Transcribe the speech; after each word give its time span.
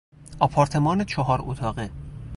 آپارتمان 0.39 1.03
چهار 1.03 1.39
اتاقه 1.43 1.89